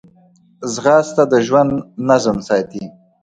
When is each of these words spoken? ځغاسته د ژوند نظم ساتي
ځغاسته 0.73 1.23
د 1.31 1.33
ژوند 1.47 1.71
نظم 2.09 2.37
ساتي 2.47 2.83